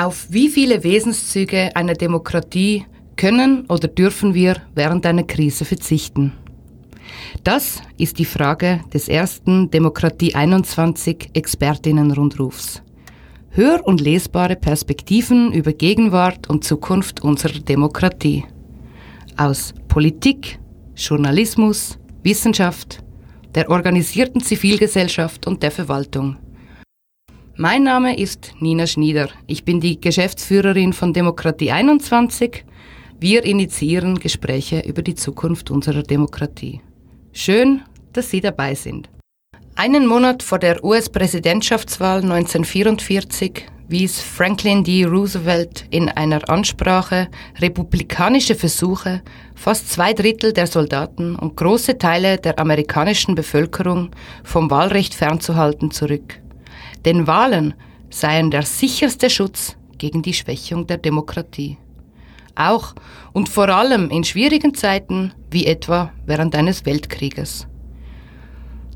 [0.00, 6.32] Auf wie viele Wesenszüge einer Demokratie können oder dürfen wir während einer Krise verzichten?
[7.44, 12.82] Das ist die Frage des ersten Demokratie 21 Expertinnenrundrufs.
[13.50, 18.46] Hör- und lesbare Perspektiven über Gegenwart und Zukunft unserer Demokratie.
[19.36, 20.60] Aus Politik,
[20.96, 23.04] Journalismus, Wissenschaft,
[23.54, 26.38] der organisierten Zivilgesellschaft und der Verwaltung.
[27.60, 29.28] Mein Name ist Nina Schnieder.
[29.46, 32.64] Ich bin die Geschäftsführerin von Demokratie 21.
[33.18, 36.80] Wir initiieren Gespräche über die Zukunft unserer Demokratie.
[37.34, 37.82] Schön,
[38.14, 39.10] dass Sie dabei sind.
[39.74, 45.04] Einen Monat vor der US-Präsidentschaftswahl 1944 wies Franklin D.
[45.04, 49.20] Roosevelt in einer Ansprache republikanische Versuche,
[49.54, 54.12] fast zwei Drittel der Soldaten und große Teile der amerikanischen Bevölkerung
[54.44, 56.40] vom Wahlrecht fernzuhalten, zurück.
[57.04, 57.74] Denn Wahlen
[58.10, 61.78] seien der sicherste Schutz gegen die Schwächung der Demokratie.
[62.54, 62.94] Auch
[63.32, 67.66] und vor allem in schwierigen Zeiten wie etwa während eines Weltkrieges.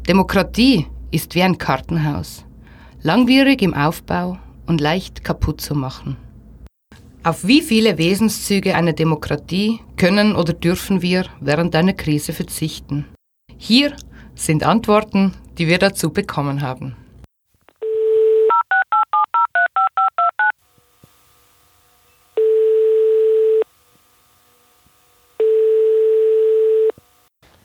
[0.08, 2.44] Demokratie ist wie ein Kartenhaus,
[3.02, 6.16] langwierig im Aufbau und leicht kaputt zu machen.
[7.22, 13.06] Auf wie viele Wesenszüge einer Demokratie können oder dürfen wir während einer Krise verzichten?
[13.56, 13.96] Hier
[14.34, 16.96] sind Antworten, die wir dazu bekommen haben.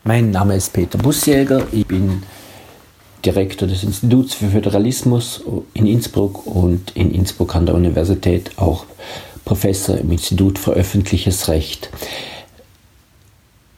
[0.09, 2.23] Mein Name ist Peter Busjäger, ich bin
[3.23, 5.43] Direktor des Instituts für Föderalismus
[5.75, 8.87] in Innsbruck und in Innsbruck an der Universität auch
[9.45, 11.91] Professor im Institut für öffentliches Recht.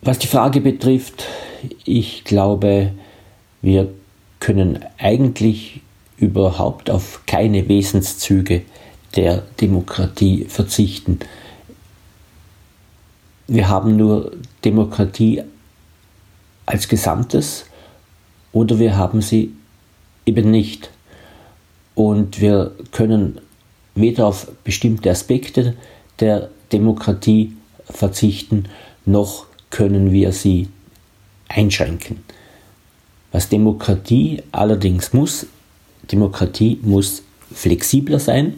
[0.04, 1.26] Was die Frage betrifft,
[1.84, 2.94] ich glaube,
[3.62, 3.90] wir
[4.40, 5.82] können eigentlich
[6.16, 8.62] überhaupt auf keine Wesenszüge
[9.18, 11.20] der Demokratie verzichten.
[13.50, 14.32] Wir haben nur
[14.64, 15.44] Demokratie
[16.72, 17.66] als Gesamtes
[18.54, 19.54] oder wir haben sie
[20.26, 20.90] eben nicht.
[21.96, 23.42] Und wir können
[23.94, 25.76] weder auf bestimmte Aspekte
[26.22, 28.70] der Demokratie verzichten,
[29.06, 30.70] noch können wir sie
[31.50, 32.24] einschränken.
[33.34, 35.48] Was Demokratie allerdings muss,
[36.10, 38.56] Demokratie muss flexibler sein,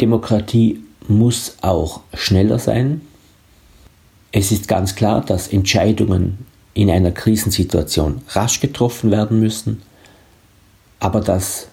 [0.00, 3.00] Demokratie muss auch schneller sein,
[4.32, 9.82] es ist ganz klar, dass Entscheidungen in einer Krisensituation rasch getroffen werden müssen,
[10.98, 11.68] aber das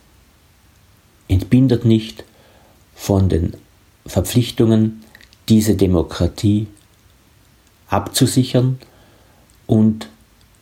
[1.30, 2.26] entbindet nicht
[2.96, 3.56] von den
[4.06, 5.06] Verpflichtungen,
[5.48, 6.68] diese Demokratie
[7.88, 8.80] abzusichern
[9.66, 10.10] und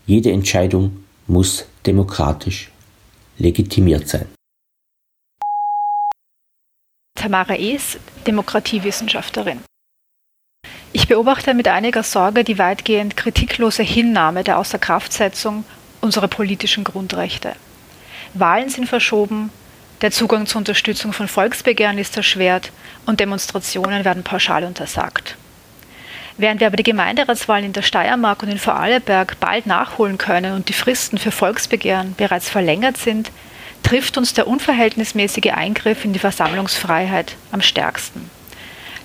[0.05, 2.71] jede Entscheidung muss demokratisch
[3.37, 4.27] legitimiert sein.
[7.15, 9.61] Tamara Ees, Demokratiewissenschaftlerin.
[10.97, 15.63] Ich beobachte mit einiger Sorge die weitgehend kritiklose Hinnahme der Außerkraftsetzung
[16.01, 17.53] unserer politischen Grundrechte.
[18.33, 19.51] Wahlen sind verschoben,
[20.01, 22.71] der Zugang zur Unterstützung von Volksbegehren ist erschwert
[23.05, 25.37] und Demonstrationen werden pauschal untersagt.
[26.37, 30.67] Während wir aber die Gemeinderatswahlen in der Steiermark und in Vorarlberg bald nachholen können und
[30.67, 33.29] die Fristen für Volksbegehren bereits verlängert sind,
[33.83, 38.31] trifft uns der unverhältnismäßige Eingriff in die Versammlungsfreiheit am stärksten.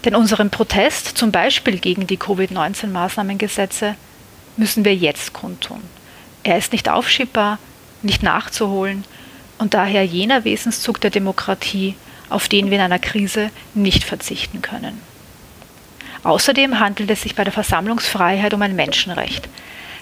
[0.05, 3.95] Denn unseren Protest, zum Beispiel gegen die Covid-19-Maßnahmengesetze,
[4.57, 5.83] müssen wir jetzt kundtun.
[6.43, 7.59] Er ist nicht aufschiebbar,
[8.03, 9.05] nicht nachzuholen
[9.59, 11.95] und daher jener Wesenszug der Demokratie,
[12.29, 15.01] auf den wir in einer Krise nicht verzichten können.
[16.25, 19.49] Außerdem handelt es sich bei der Versammlungsfreiheit um ein Menschenrecht.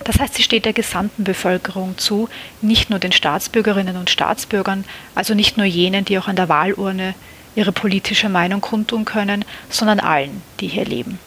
[0.04, 2.28] Das heißt, sie steht der gesamten Bevölkerung zu,
[2.62, 4.84] nicht nur den Staatsbürgerinnen und Staatsbürgern,
[5.14, 7.14] also nicht nur jenen, die auch an der Wahlurne
[7.54, 11.18] ihre politische Meinung kundtun können, sondern allen, die hier leben.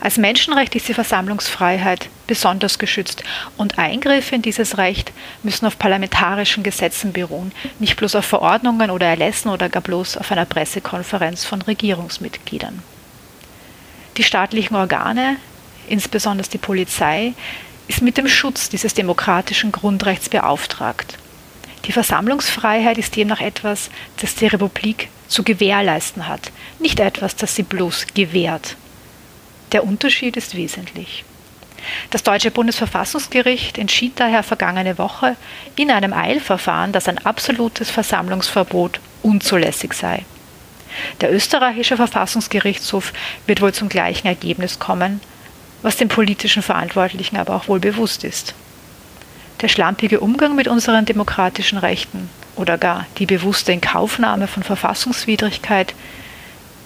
[0.00, 3.22] Als Menschenrecht ist die Versammlungsfreiheit besonders geschützt
[3.56, 5.12] und Eingriffe in dieses Recht
[5.42, 10.30] müssen auf parlamentarischen Gesetzen beruhen, nicht bloß auf Verordnungen oder Erlässen oder gar bloß auf
[10.32, 12.82] einer Pressekonferenz von Regierungsmitgliedern.
[14.16, 15.36] Die staatlichen Organe,
[15.88, 17.34] insbesondere die Polizei,
[17.88, 21.18] ist mit dem Schutz dieses demokratischen Grundrechts beauftragt.
[21.84, 27.62] Die Versammlungsfreiheit ist demnach etwas, das die Republik zu gewährleisten hat, nicht etwas, das sie
[27.62, 28.76] bloß gewährt.
[29.72, 31.24] Der Unterschied ist wesentlich.
[32.10, 35.36] Das deutsche Bundesverfassungsgericht entschied daher vergangene Woche
[35.76, 40.24] in einem Eilverfahren, dass ein absolutes Versammlungsverbot unzulässig sei.
[41.20, 43.12] Der österreichische Verfassungsgerichtshof
[43.46, 45.20] wird wohl zum gleichen Ergebnis kommen,
[45.82, 48.54] was den politischen Verantwortlichen aber auch wohl bewusst ist.
[49.60, 55.94] Der schlampige Umgang mit unseren demokratischen Rechten oder gar die bewusste Inkaufnahme von Verfassungswidrigkeit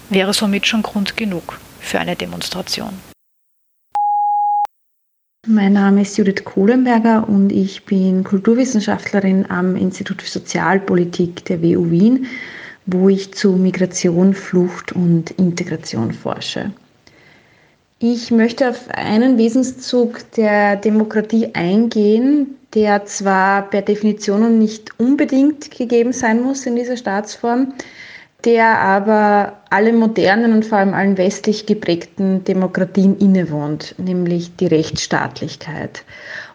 [0.09, 2.93] wäre somit schon Grund genug für eine Demonstration.
[5.47, 11.89] Mein Name ist Judith Kohlenberger und ich bin Kulturwissenschaftlerin am Institut für Sozialpolitik der WU
[11.89, 12.27] Wien,
[12.85, 16.71] wo ich zu Migration, Flucht und Integration forsche.
[18.03, 26.11] Ich möchte auf einen Wesenszug der Demokratie eingehen, der zwar per Definition nicht unbedingt gegeben
[26.11, 27.75] sein muss in dieser Staatsform,
[28.43, 36.03] der aber allen modernen und vor allem allen westlich geprägten Demokratien innewohnt, nämlich die Rechtsstaatlichkeit.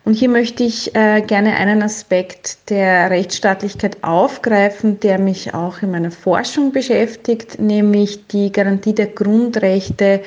[0.04, 5.92] Und hier möchte ich äh, gerne einen Aspekt der Rechtsstaatlichkeit aufgreifen, der mich auch in
[5.92, 10.22] meiner Forschung beschäftigt, nämlich die Garantie der Grundrechte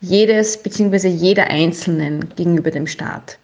[0.00, 1.08] jedes bzw.
[1.08, 3.38] jeder Einzelnen gegenüber dem Staat.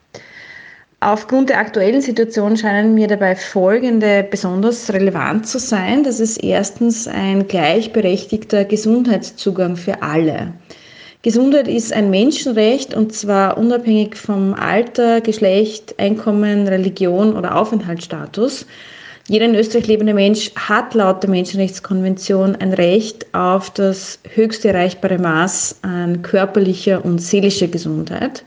[1.00, 6.02] Aufgrund der aktuellen Situation scheinen mir dabei folgende besonders relevant zu sein.
[6.02, 10.54] Das ist erstens ein gleichberechtigter Gesundheitszugang für alle.
[11.20, 18.66] Gesundheit ist ein Menschenrecht und zwar unabhängig vom Alter, Geschlecht, Einkommen, Religion oder Aufenthaltsstatus.
[19.26, 25.18] Jeder in Österreich lebende Mensch hat laut der Menschenrechtskonvention ein Recht auf das höchste erreichbare
[25.18, 28.44] Maß an körperlicher und seelischer Gesundheit.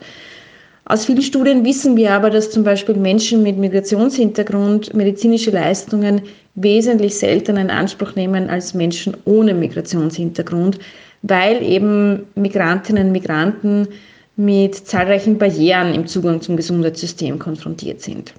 [0.84, 6.22] Aus vielen Studien wissen wir aber, dass zum Beispiel Menschen mit Migrationshintergrund medizinische Leistungen
[6.54, 10.78] wesentlich seltener in Anspruch nehmen als Menschen ohne Migrationshintergrund,
[11.22, 13.88] weil eben Migrantinnen und Migranten
[14.36, 18.32] mit zahlreichen Barrieren im Zugang zum Gesundheitssystem konfrontiert sind.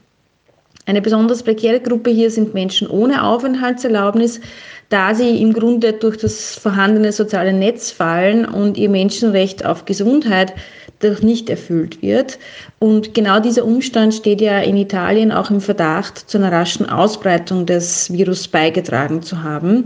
[0.85, 4.41] Eine besonders prekäre Gruppe hier sind Menschen ohne Aufenthaltserlaubnis,
[4.89, 10.53] da sie im Grunde durch das vorhandene soziale Netz fallen und ihr Menschenrecht auf Gesundheit
[10.99, 12.39] dadurch nicht erfüllt wird.
[12.79, 17.65] Und genau dieser Umstand steht ja in Italien auch im Verdacht, zu einer raschen Ausbreitung
[17.65, 19.85] des Virus beigetragen zu haben.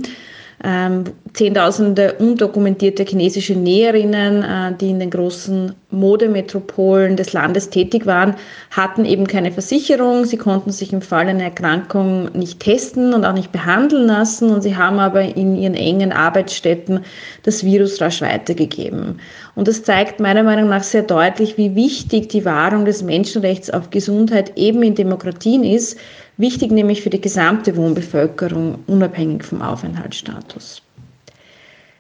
[0.66, 8.36] Ähm, Zehntausende undokumentierte chinesische Näherinnen, äh, die in den großen Modemetropolen des Landes tätig waren,
[8.72, 10.26] hatten eben keine Versicherung.
[10.26, 14.52] Sie konnten sich im Fall einer Erkrankung nicht testen und auch nicht behandeln lassen.
[14.52, 17.02] Und sie haben aber in ihren engen Arbeitsstätten
[17.42, 19.20] das Virus rasch weitergegeben.
[19.56, 23.90] Und das zeigt meiner Meinung nach sehr deutlich, wie wichtig die Wahrung des Menschenrechts auf
[23.90, 25.98] Gesundheit eben in Demokratien ist,
[26.38, 30.83] wichtig nämlich für die gesamte Wohnbevölkerung, unabhängig vom Aufenthaltsstatus.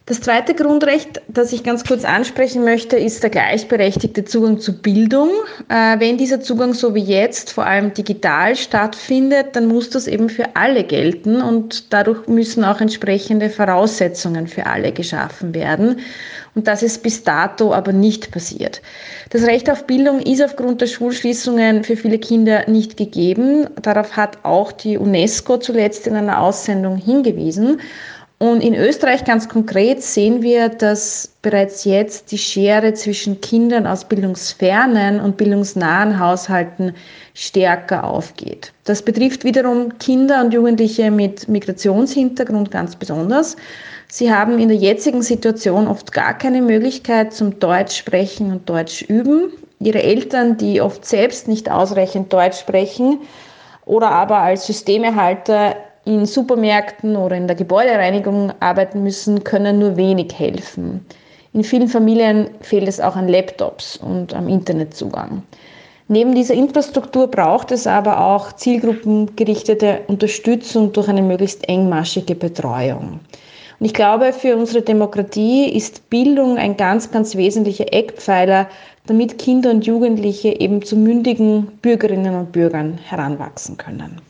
[0.06, 5.30] Das zweite Grundrecht, das ich ganz kurz ansprechen möchte, ist der gleichberechtigte Zugang zu Bildung.
[5.70, 10.28] Äh, wenn dieser Zugang so wie jetzt vor allem digital stattfindet, dann muss das eben
[10.28, 16.02] für alle gelten und dadurch müssen auch entsprechende Voraussetzungen für alle geschaffen werden.
[16.54, 18.82] Und das ist bis dato aber nicht passiert.
[19.30, 23.68] Das Recht auf Bildung ist aufgrund der Schulschließungen für viele Kinder nicht gegeben.
[23.82, 27.80] Darauf hat auch die UNESCO zuletzt in einer Aussendung hingewiesen.
[28.44, 34.04] Und in Österreich ganz konkret sehen wir, dass bereits jetzt die Schere zwischen Kindern aus
[34.04, 36.94] bildungsfernen und bildungsnahen Haushalten
[37.34, 38.74] stärker aufgeht.
[38.84, 43.56] Das betrifft wiederum Kinder und Jugendliche mit Migrationshintergrund ganz besonders.
[44.10, 49.04] Sie haben in der jetzigen Situation oft gar keine Möglichkeit zum Deutsch sprechen und Deutsch
[49.04, 49.54] üben.
[49.80, 53.19] Ihre Eltern, die oft selbst nicht ausreichend Deutsch sprechen
[53.86, 60.38] oder aber als Systemerhalter in Supermärkten oder in der Gebäudereinigung arbeiten müssen, können nur wenig
[60.38, 61.06] helfen.
[61.54, 65.44] In vielen Familien fehlt es auch an Laptops und am Internetzugang.
[66.08, 73.22] Neben dieser Infrastruktur braucht es aber auch zielgruppengerichtete Unterstützung durch eine möglichst engmaschige Betreuung.
[73.80, 78.68] Und ich glaube, für unsere Demokratie ist Bildung ein ganz, ganz wesentlicher Eckpfeiler,
[79.08, 84.22] damit Kinder und Jugendliche eben zu mündigen Bürgerinnen und Bürgern heranwachsen können.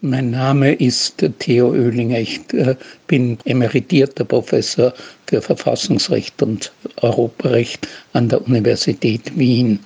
[0.00, 2.20] Mein Name ist Theo Oehlinger.
[2.20, 2.76] Ich äh,
[3.08, 4.94] bin emeritierter Professor
[5.26, 6.70] für Verfassungsrecht und
[7.02, 9.80] Europarecht an der Universität Wien.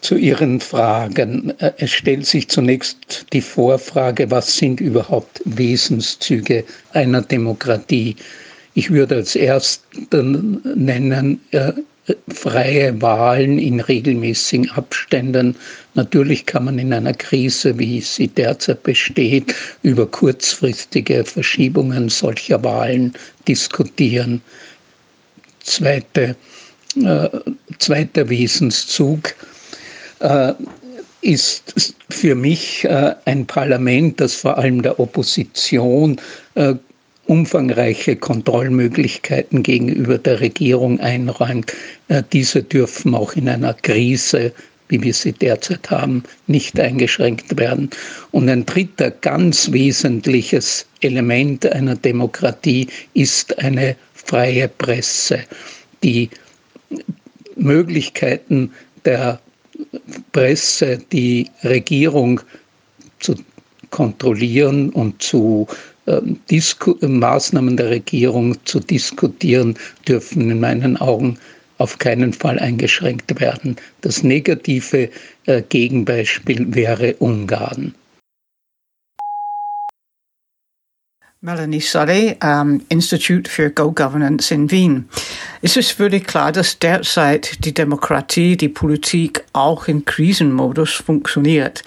[0.00, 1.52] Zu Ihren Fragen.
[1.58, 6.64] Äh, es stellt sich zunächst die Vorfrage, was sind überhaupt Wesenszüge
[6.94, 8.16] einer Demokratie?
[8.72, 11.72] Ich würde als ersten nennen äh,
[12.28, 15.56] freie Wahlen in regelmäßigen Abständen.
[15.94, 23.12] Natürlich kann man in einer Krise, wie sie derzeit besteht, über kurzfristige Verschiebungen solcher Wahlen
[23.46, 24.40] diskutieren.
[25.60, 26.36] Zweite,
[27.02, 27.28] äh,
[27.78, 29.34] zweiter Wesenszug
[30.20, 30.54] äh,
[31.20, 36.20] ist für mich äh, ein Parlament, das vor allem der Opposition
[36.54, 36.74] äh,
[37.28, 41.72] umfangreiche Kontrollmöglichkeiten gegenüber der Regierung einräumt.
[42.08, 44.52] Äh, diese dürfen auch in einer Krise
[44.88, 47.90] wie wir sie derzeit haben, nicht eingeschränkt werden.
[48.30, 55.40] Und ein dritter ganz wesentliches Element einer Demokratie ist eine freie Presse.
[56.02, 56.30] Die
[57.56, 58.72] Möglichkeiten
[59.04, 59.40] der
[60.32, 62.40] Presse, die Regierung
[63.20, 63.34] zu
[63.90, 65.66] kontrollieren und zu
[66.08, 71.38] ähm, Maßnahmen der Regierung zu diskutieren, dürfen in meinen Augen
[71.78, 73.76] auf keinen Fall eingeschränkt werden.
[74.00, 75.10] Das negative
[75.46, 77.94] äh, Gegenbeispiel wäre Ungarn.
[81.40, 85.08] Melanie Sully, um, Institute for Go Governance in Wien.
[85.62, 91.84] Es ist völlig klar, dass derzeit die Demokratie, die Politik auch im Krisenmodus funktioniert.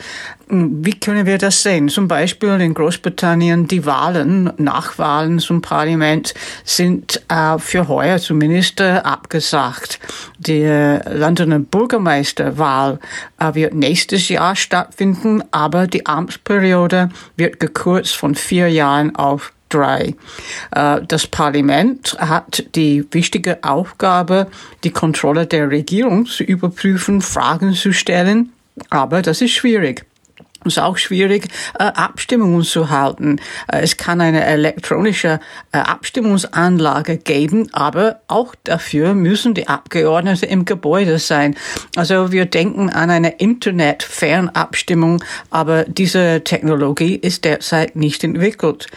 [0.53, 1.87] Wie können wir das sehen?
[1.87, 6.33] Zum Beispiel in Großbritannien die Wahlen, Nachwahlen zum Parlament
[6.65, 10.01] sind äh, für heuer zumindest äh, abgesagt.
[10.39, 10.65] Die
[11.09, 12.99] Londoner Bürgermeisterwahl
[13.39, 20.15] äh, wird nächstes Jahr stattfinden, aber die Amtsperiode wird gekürzt von vier Jahren auf drei.
[20.75, 24.47] Äh, das Parlament hat die wichtige Aufgabe,
[24.83, 28.51] die Kontrolle der Regierung zu überprüfen, Fragen zu stellen,
[28.89, 30.05] aber das ist schwierig.
[30.65, 31.47] Es ist auch schwierig,
[31.79, 33.39] äh, Abstimmungen zu halten.
[33.71, 35.39] Äh, es kann eine elektronische
[35.71, 41.55] äh, Abstimmungsanlage geben, aber auch dafür müssen die Abgeordneten im Gebäude sein.
[41.95, 48.87] Also wir denken an eine Internet-Fernabstimmung, aber diese Technologie ist derzeit nicht entwickelt.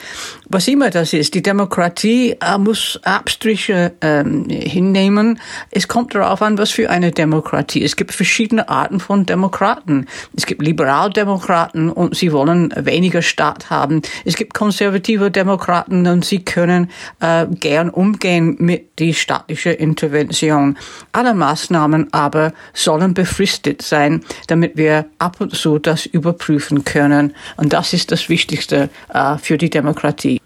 [0.49, 5.41] Was immer das ist, die Demokratie muss Abstriche ähm, hinnehmen.
[5.71, 7.83] Es kommt darauf an, was für eine Demokratie.
[7.83, 10.07] Es gibt verschiedene Arten von Demokraten.
[10.37, 14.03] Es gibt Liberaldemokraten, Demokraten und sie wollen weniger Staat haben.
[14.25, 20.77] Es gibt konservative Demokraten und sie können äh, gern umgehen mit die staatliche Intervention.
[21.13, 27.35] Alle Maßnahmen aber sollen befristet sein, damit wir ab und zu das überprüfen können.
[27.57, 30.41] Und das ist das Wichtigste äh, für die Demokratie.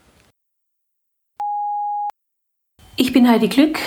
[2.96, 3.78] Ich bin Heidi Glück,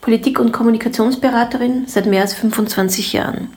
[0.00, 3.50] Politik- und Kommunikationsberaterin seit mehr als 25 Jahren.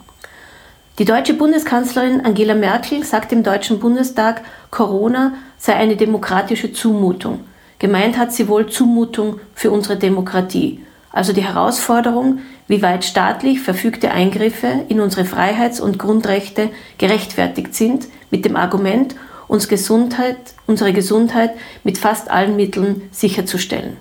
[1.00, 7.46] Die deutsche Bundeskanzlerin Angela Merkel sagt im Deutschen Bundestag, Corona sei eine demokratische Zumutung.
[7.80, 14.12] Gemeint hat sie wohl Zumutung für unsere Demokratie, also die Herausforderung, wie weit staatlich verfügte
[14.12, 19.16] Eingriffe in unsere Freiheits- und Grundrechte gerechtfertigt sind, mit dem Argument,
[19.48, 20.36] uns Gesundheit,
[20.68, 21.52] unsere Gesundheit
[21.86, 23.96] mit fast allen Mitteln sicherzustellen.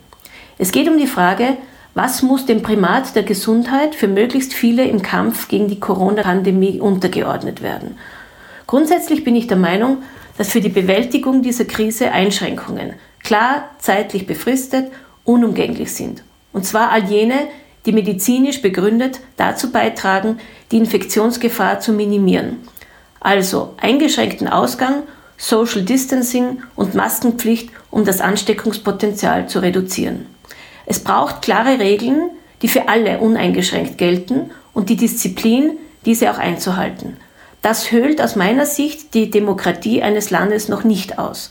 [0.59, 1.59] Es geht um die Frage,
[1.99, 7.61] was muss dem Primat der Gesundheit für möglichst viele im Kampf gegen die Corona-Pandemie untergeordnet
[7.61, 7.99] werden?
[8.69, 10.05] Grundsätzlich bin ich der Meinung,
[10.37, 12.93] dass für die Bewältigung dieser Krise Einschränkungen,
[13.25, 14.93] klar zeitlich befristet,
[15.25, 16.23] unumgänglich sind.
[16.53, 17.49] Und zwar all jene,
[17.85, 20.39] die medizinisch begründet dazu beitragen,
[20.71, 22.59] die Infektionsgefahr zu minimieren.
[23.19, 25.03] Also eingeschränkten Ausgang,
[25.37, 30.38] Social Distancing und Maskenpflicht, um das Ansteckungspotenzial zu reduzieren.
[30.91, 32.31] Es braucht klare Regeln,
[32.63, 35.73] die für alle uneingeschränkt gelten und die Disziplin,
[36.07, 37.19] diese auch einzuhalten.
[37.61, 41.51] Das höhlt aus meiner Sicht die Demokratie eines Landes noch nicht aus.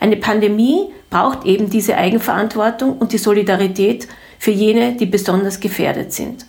[0.00, 6.46] Eine Pandemie braucht eben diese Eigenverantwortung und die Solidarität für jene, die besonders gefährdet sind.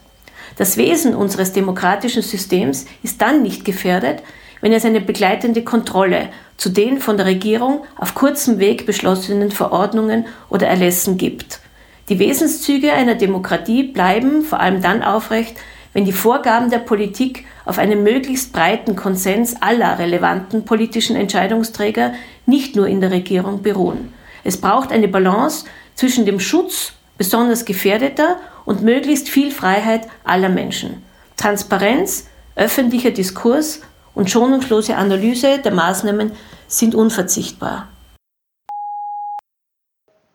[0.56, 4.24] Das Wesen unseres demokratischen Systems ist dann nicht gefährdet,
[4.62, 10.26] wenn es eine begleitende Kontrolle zu den von der Regierung auf kurzem Weg beschlossenen Verordnungen
[10.48, 11.60] oder Erlässen gibt.
[12.10, 15.58] Die Wesenszüge einer Demokratie bleiben vor allem dann aufrecht,
[15.94, 22.14] wenn die Vorgaben der Politik auf einem möglichst breiten Konsens aller relevanten politischen Entscheidungsträger
[22.48, 24.12] nicht nur in der Regierung beruhen.
[24.44, 31.04] Es braucht eine Balance zwischen dem Schutz besonders gefährdeter und möglichst viel Freiheit aller Menschen.
[31.38, 33.82] Transparenz, öffentlicher Diskurs
[34.16, 36.32] und schonungslose Analyse der Maßnahmen
[36.68, 37.88] sind unverzichtbar.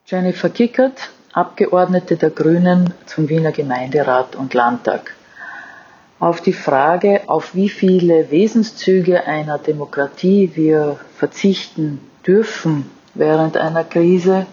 [0.07, 5.17] Jennifer Kickert, Abgeordnete der Grünen zum Wiener Gemeinderat und Landtag.
[6.21, 14.47] Auf die Frage, auf wie viele Wesenszüge einer Demokratie wir verzichten dürfen während einer Krise,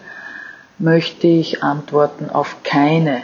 [0.79, 3.21] möchte ich antworten auf keine.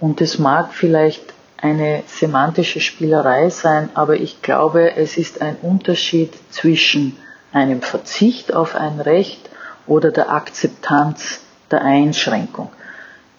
[0.00, 6.32] Und es mag vielleicht eine semantische Spielerei sein, aber ich glaube, es ist ein Unterschied
[6.50, 7.16] zwischen
[7.52, 9.48] einem Verzicht auf ein Recht
[9.86, 12.70] oder der Akzeptanz der Einschränkung.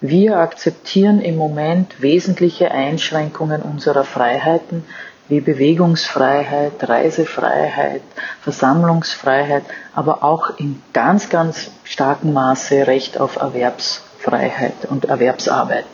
[0.03, 4.83] Wir akzeptieren im Moment wesentliche Einschränkungen unserer Freiheiten
[5.27, 8.01] wie Bewegungsfreiheit, Reisefreiheit,
[8.41, 15.85] Versammlungsfreiheit, aber auch in ganz, ganz starkem Maße Recht auf Erwerbsfreiheit und Erwerbsarbeit.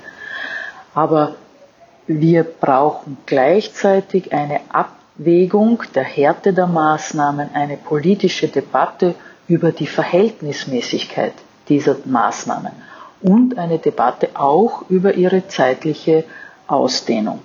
[0.93, 1.35] Aber
[2.07, 9.15] wir brauchen gleichzeitig eine Abwägung der Härte der Maßnahmen, eine politische Debatte
[9.49, 11.33] über die Verhältnismäßigkeit
[11.67, 12.86] dieser Maßnahmen
[13.21, 16.23] und eine Debatte auch über ihre zeitliche
[16.67, 17.41] Ausdehnung.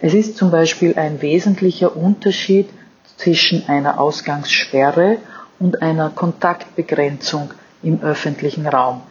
[0.00, 2.68] Es ist zum Beispiel ein wesentlicher Unterschied
[3.16, 5.18] zwischen einer Ausgangssperre
[5.58, 7.50] und einer Kontaktbegrenzung
[7.82, 9.02] im öffentlichen Raum.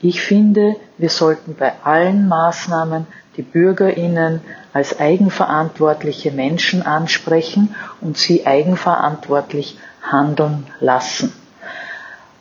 [0.00, 4.40] Ich finde, wir sollten bei allen Maßnahmen die Bürgerinnen
[4.72, 11.32] als eigenverantwortliche Menschen ansprechen und sie eigenverantwortlich handeln lassen.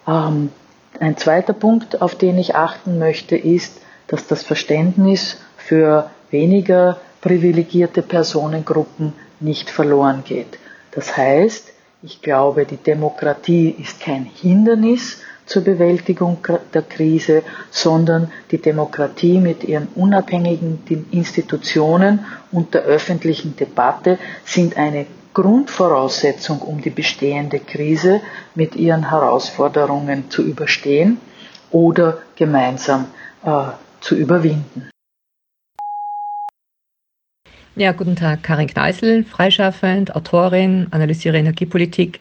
[0.07, 0.51] Ähm,
[0.99, 8.01] ein zweiter Punkt, auf den ich achten möchte, ist, dass das Verständnis für weniger privilegierte
[8.01, 10.57] Personengruppen nicht verloren geht.
[10.91, 11.73] Das heißt,
[12.03, 16.39] ich glaube, die Demokratie ist kein Hindernis zur Bewältigung
[16.73, 20.79] der Krise, sondern die Demokratie mit ihren unabhängigen
[21.11, 25.05] Institutionen und der öffentlichen Debatte sind eine
[25.37, 28.21] Grundvoraussetzung, um die bestehende Krise
[28.55, 31.19] mit ihren Herausforderungen zu überstehen
[31.69, 33.05] oder gemeinsam
[33.45, 33.65] äh,
[34.01, 34.89] zu überwinden.
[37.75, 42.19] Ja, guten Tag, Karin Kneisel, freischaffend, Autorin, analysiere Energiepolitik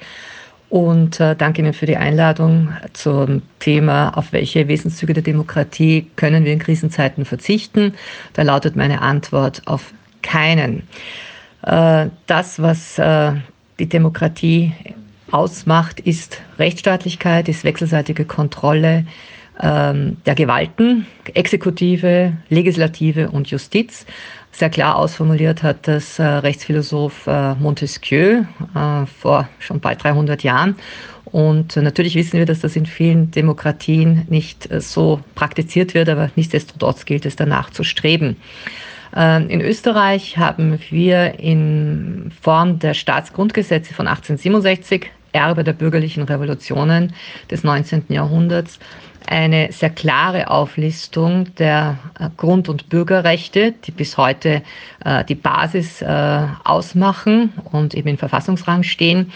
[0.68, 6.44] und äh, danke Ihnen für die Einladung zum Thema, auf welche Wesenszüge der Demokratie können
[6.44, 7.94] wir in Krisenzeiten verzichten.
[8.34, 10.86] Da lautet meine Antwort auf keinen.
[11.66, 13.32] Äh, das, was äh,
[13.78, 14.72] die Demokratie
[15.30, 19.04] ausmacht, ist Rechtsstaatlichkeit, ist wechselseitige Kontrolle
[19.60, 24.06] ähm, der Gewalten, Exekutive, Legislative und Justiz
[24.52, 28.44] sehr klar ausformuliert hat das äh, Rechtsphilosoph Montesquieu
[29.20, 30.76] vor schon bald 300 Jahren.
[31.26, 37.04] Und natürlich wissen wir, dass das in vielen Demokratien nicht so praktiziert wird, aber nichtsdestotrotz
[37.04, 38.36] gilt es danach zu streben.
[39.16, 47.14] Ähm, in Österreich haben wir in Form der Staatsgrundgesetze von 1867, Erbe der bürgerlichen Revolutionen
[47.50, 48.04] des 19.
[48.08, 48.78] Jahrhunderts,
[49.26, 54.62] eine sehr klare Auflistung der äh, Grund- und Bürgerrechte, die bis heute
[55.04, 59.32] äh, die Basis äh, ausmachen und eben in Verfassungsrang stehen.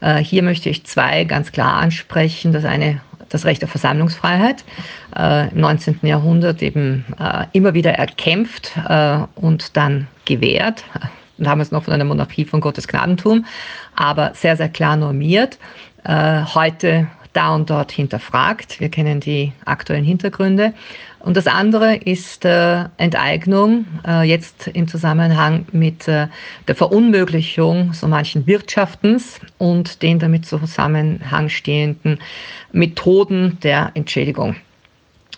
[0.00, 2.52] Äh, hier möchte ich zwei ganz klar ansprechen.
[2.52, 3.00] Das eine
[3.34, 4.64] das Recht auf Versammlungsfreiheit,
[5.16, 6.00] äh, im 19.
[6.02, 8.72] Jahrhundert eben äh, immer wieder erkämpft
[9.34, 10.84] und dann gewährt.
[11.38, 13.44] Damals noch von einer Monarchie von Gottes Gnadentum,
[13.96, 15.58] aber sehr, sehr klar normiert.
[16.06, 18.80] heute da und dort hinterfragt.
[18.80, 20.72] Wir kennen die aktuellen Hintergründe.
[21.20, 26.28] Und das andere ist äh, Enteignung, äh, jetzt im Zusammenhang mit äh,
[26.68, 32.18] der Verunmöglichung so manchen Wirtschaftens und den damit zusammenhangstehenden
[32.72, 34.56] Methoden der Entschädigung.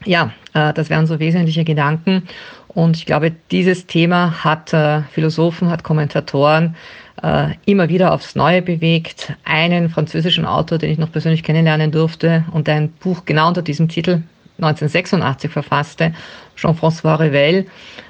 [0.04, 2.22] Ja, äh, das wären so wesentliche Gedanken.
[2.68, 6.76] Und ich glaube, dieses Thema hat äh, Philosophen, hat Kommentatoren
[7.22, 9.34] äh, immer wieder aufs Neue bewegt.
[9.44, 13.88] Einen französischen Autor, den ich noch persönlich kennenlernen durfte und ein Buch genau unter diesem
[13.88, 14.22] Titel
[14.58, 16.14] 1986 verfasste,
[16.56, 17.66] Jean-François Revel,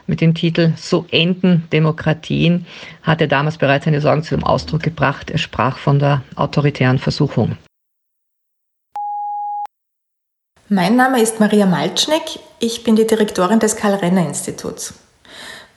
[0.07, 2.67] mit dem Titel So enden Demokratien,
[3.03, 5.31] hatte damals bereits seine Sorgen zu dem Ausdruck gebracht.
[5.31, 7.57] Er sprach von der autoritären Versuchung.
[10.69, 12.23] Mein Name ist Maria Malcznik.
[12.59, 15.06] Ich bin die Direktorin des Karl-Renner-Instituts.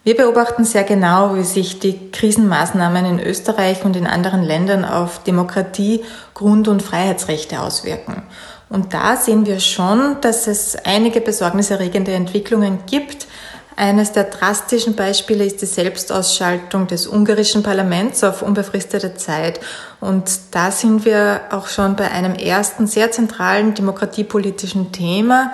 [0.04, 5.24] Wir beobachten sehr genau, wie sich die Krisenmaßnahmen in Österreich und in anderen Ländern auf
[5.24, 8.24] Demokratie, Grund- und Freiheitsrechte auswirken.
[8.70, 13.28] Und da sehen wir schon, dass es einige besorgniserregende Entwicklungen gibt.
[13.76, 19.60] Eines der drastischen Beispiele ist die Selbstausschaltung des ungarischen Parlaments auf unbefristete Zeit.
[20.00, 25.52] Und da sind wir auch schon bei einem ersten sehr zentralen demokratiepolitischen Thema,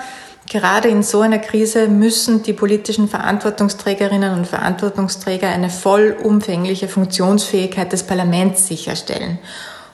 [0.47, 8.03] Gerade in so einer Krise müssen die politischen Verantwortungsträgerinnen und Verantwortungsträger eine vollumfängliche Funktionsfähigkeit des
[8.03, 9.39] Parlaments sicherstellen.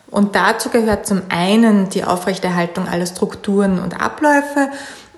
[0.10, 4.70] Und dazu gehört zum einen die Aufrechterhaltung aller Strukturen und Abläufe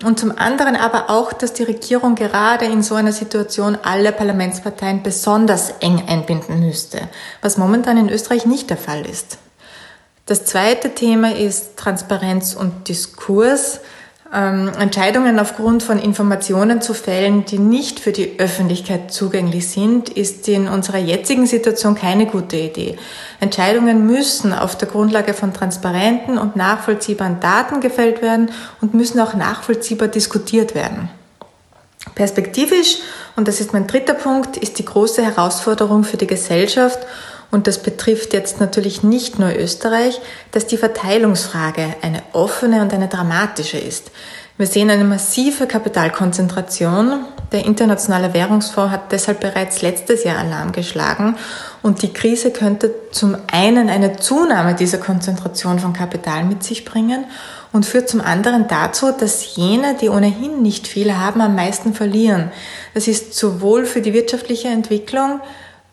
[0.04, 5.02] und zum anderen aber auch, dass die Regierung gerade in so einer Situation alle Parlamentsparteien
[5.02, 7.08] besonders eng einbinden müsste,
[7.42, 9.38] was momentan in Österreich nicht der Fall ist.
[10.26, 13.80] Das zweite Thema ist Transparenz und Diskurs
[14.34, 20.48] ähm, Entscheidungen aufgrund von Informationen zu fällen, die nicht für die Öffentlichkeit zugänglich sind, ist
[20.48, 22.96] in unserer jetzigen Situation keine gute Idee.
[23.40, 29.34] Entscheidungen müssen auf der Grundlage von transparenten und nachvollziehbaren Daten gefällt werden und müssen auch
[29.34, 31.08] nachvollziehbar diskutiert werden.
[32.14, 32.98] Perspektivisch,
[33.36, 36.98] und das ist mein dritter Punkt, ist die große Herausforderung für die Gesellschaft
[37.54, 43.06] und das betrifft jetzt natürlich nicht nur Österreich, dass die Verteilungsfrage eine offene und eine
[43.06, 44.10] dramatische ist.
[44.58, 47.26] Wir sehen eine massive Kapitalkonzentration.
[47.52, 51.36] Der Internationale Währungsfonds hat deshalb bereits letztes Jahr Alarm geschlagen
[51.82, 57.24] und die Krise könnte zum einen eine Zunahme dieser Konzentration von Kapital mit sich bringen
[57.72, 62.50] und führt zum anderen dazu, dass jene, die ohnehin nicht viel haben, am meisten verlieren.
[62.94, 65.40] Das ist sowohl für die wirtschaftliche Entwicklung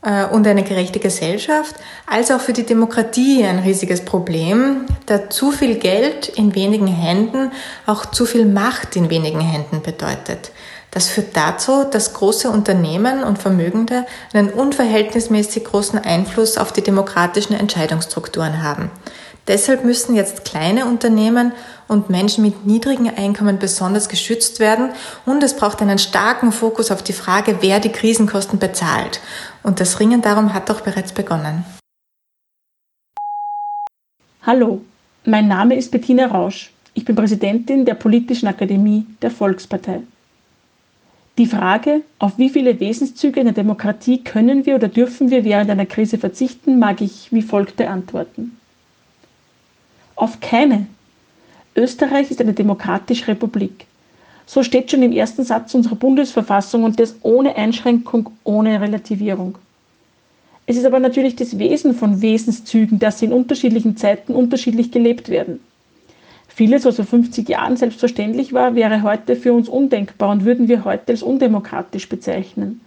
[0.01, 1.75] und eine gerechte Gesellschaft,
[2.07, 7.51] als auch für die Demokratie ein riesiges Problem, da zu viel Geld in wenigen Händen
[7.85, 10.51] auch zu viel Macht in wenigen Händen bedeutet.
[10.89, 17.53] Das führt dazu, dass große Unternehmen und Vermögende einen unverhältnismäßig großen Einfluss auf die demokratischen
[17.53, 18.91] Entscheidungsstrukturen haben.
[19.47, 21.51] Deshalb müssen jetzt kleine Unternehmen
[21.87, 24.91] und Menschen mit niedrigen Einkommen besonders geschützt werden
[25.25, 29.19] und es braucht einen starken Fokus auf die Frage, wer die Krisenkosten bezahlt.
[29.63, 31.63] Und das Ringen darum hat auch bereits begonnen.
[34.43, 34.81] Hallo,
[35.25, 36.71] mein Name ist Bettina Rausch.
[36.93, 40.01] Ich bin Präsidentin der Politischen Akademie der Volkspartei.
[41.37, 45.69] Die Frage, auf wie viele Wesenszüge in der Demokratie können wir oder dürfen wir während
[45.69, 48.57] einer Krise verzichten, mag ich wie folgt antworten.
[50.15, 50.87] Auf keine.
[51.75, 53.85] Österreich ist eine demokratische Republik.
[54.53, 59.57] So steht schon im ersten Satz unserer Bundesverfassung und das ohne Einschränkung, ohne Relativierung.
[60.65, 65.29] Es ist aber natürlich das Wesen von Wesenszügen, dass sie in unterschiedlichen Zeiten unterschiedlich gelebt
[65.29, 65.61] werden.
[66.49, 70.83] Vieles, was vor 50 Jahren selbstverständlich war, wäre heute für uns undenkbar und würden wir
[70.83, 72.81] heute als undemokratisch bezeichnen.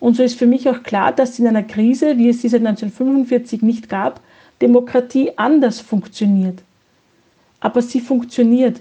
[0.00, 2.66] Und so ist für mich auch klar, dass in einer Krise, wie es sie seit
[2.66, 4.20] 1945 nicht gab,
[4.60, 6.64] Demokratie anders funktioniert
[7.66, 8.80] aber sie funktioniert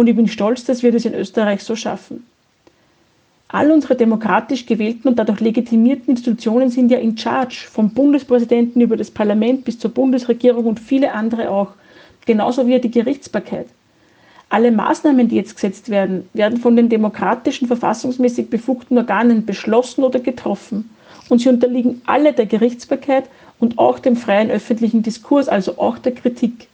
[0.00, 2.24] und ich bin stolz, dass wir das in Österreich so schaffen.
[3.48, 8.96] All unsere demokratisch gewählten und dadurch legitimierten Institutionen sind ja in charge, vom Bundespräsidenten über
[8.96, 11.72] das Parlament bis zur Bundesregierung und viele andere auch,
[12.24, 13.66] genauso wie die Gerichtsbarkeit.
[14.48, 20.20] Alle Maßnahmen, die jetzt gesetzt werden, werden von den demokratischen, verfassungsmäßig befugten Organen beschlossen oder
[20.20, 20.88] getroffen.
[21.28, 23.24] Und sie unterliegen alle der Gerichtsbarkeit
[23.58, 26.69] und auch dem freien öffentlichen Diskurs, also auch der Kritik.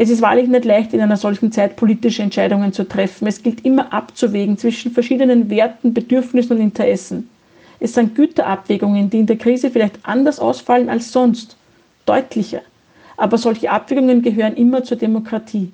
[0.00, 3.26] Es ist wahrlich nicht leicht, in einer solchen Zeit politische Entscheidungen zu treffen.
[3.26, 7.28] Es gilt immer abzuwägen zwischen verschiedenen Werten, Bedürfnissen und Interessen.
[7.80, 11.56] Es sind Güterabwägungen, die in der Krise vielleicht anders ausfallen als sonst,
[12.06, 12.60] deutlicher.
[13.16, 15.72] Aber solche Abwägungen gehören immer zur Demokratie.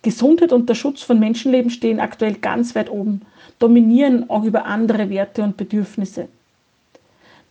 [0.00, 3.20] Gesundheit und der Schutz von Menschenleben stehen aktuell ganz weit oben,
[3.58, 6.28] dominieren auch über andere Werte und Bedürfnisse.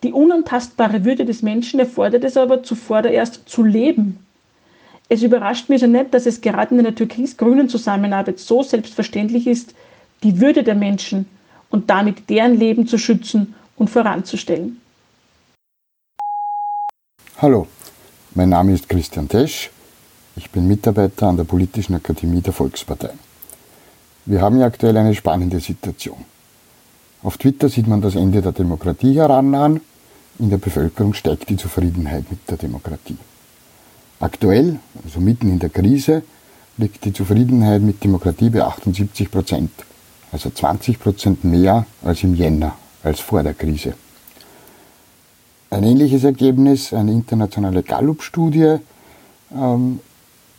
[0.02, 4.17] Die unantastbare Würde des Menschen erfordert es aber zuvor erst zu leben
[5.12, 9.76] es überrascht mich so nicht, dass es gerade in einer türkis-grünen Zusammenarbeit so selbstverständlich ist,
[10.24, 11.26] die Würde der Menschen
[11.69, 14.80] und damit deren Leben zu schützen und voranzustellen.
[17.39, 17.67] Hallo,
[18.36, 19.69] mein Name ist Christian Tesch.
[20.38, 23.12] Ich bin Mitarbeiter an der Politischen Akademie der Volkspartei.
[24.26, 26.24] Wir haben ja aktuell eine spannende Situation.
[27.21, 29.82] Auf Twitter sieht man das Ende der Demokratie herannahen.
[30.39, 33.17] In der Bevölkerung steigt die Zufriedenheit mit der Demokratie.
[34.21, 36.21] Aktuell, also mitten in der Krise,
[36.77, 39.71] liegt die Zufriedenheit mit Demokratie bei 78 Prozent,
[40.31, 43.95] also 20 Prozent mehr als im Jänner, als vor der Krise.
[45.71, 48.75] Ein ähnliches Ergebnis, eine internationale Gallup-Studie,
[49.55, 49.99] ähm,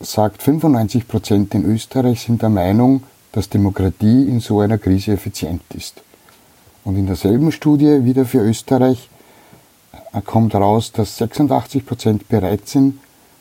[0.01, 5.63] sagt 95 Prozent in Österreich sind der Meinung, dass Demokratie in so einer Krise effizient
[5.75, 6.03] ist.
[6.83, 9.09] Und in derselben Studie, wieder für Österreich,
[10.13, 12.99] äh, kommt heraus, dass 86 Prozent bereit sind,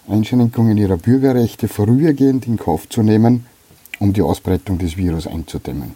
[0.08, 3.46] Einschränkungen ihrer Bürgerrechte vorübergehend in Kauf zu nehmen,
[4.00, 5.94] um die Ausbreitung des Virus einzudämmen.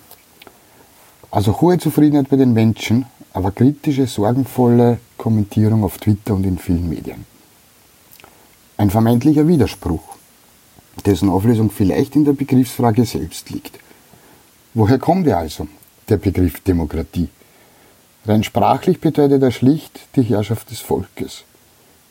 [1.32, 6.88] Also hohe Zufriedenheit bei den Menschen, aber kritische, sorgenvolle Kommentierung auf Twitter und in vielen
[6.88, 7.26] Medien.
[8.78, 10.16] Ein vermeintlicher Widerspruch,
[11.06, 13.80] dessen Auflösung vielleicht in der Begriffsfrage selbst liegt.
[14.74, 15.68] Woher kommt er also,
[16.10, 17.30] der Begriff Demokratie?
[18.26, 21.44] Rein sprachlich bedeutet er schlicht die Herrschaft des Volkes.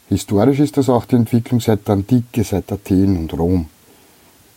[0.09, 3.67] Historisch ist das auch die Entwicklung seit der Antike, seit Athen und Rom.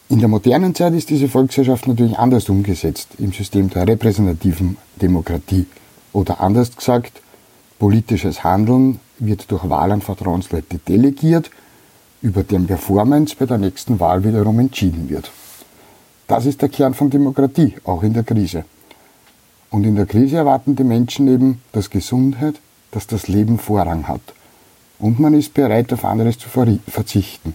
[0.10, 5.66] In der modernen Zeit ist diese Volksherrschaft natürlich anders umgesetzt im System der repräsentativen Demokratie.
[6.14, 7.22] Oder anders gesagt,
[7.80, 11.50] politisches Handeln wird durch Wahl an Vertrauensleute delegiert,
[12.22, 15.32] über deren Performance bei der nächsten Wahl wiederum entschieden wird.
[16.28, 18.66] Das ist der Kern von Demokratie, auch in der Krise.
[19.70, 22.56] Und in der Krise erwarten die Menschen eben, dass Gesundheit,
[22.92, 24.22] dass das Leben Vorrang hat.
[25.00, 27.54] Und man ist bereit, auf anderes zu verzichten.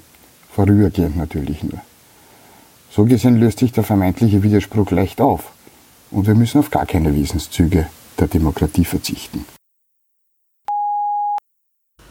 [0.50, 1.80] Vorübergehend natürlich nur.
[2.90, 5.52] So gesehen löst sich der vermeintliche Widerspruch leicht auf.
[6.10, 7.86] Und wir müssen auf gar keine Wesenszüge
[8.18, 9.44] der Demokratie verzichten.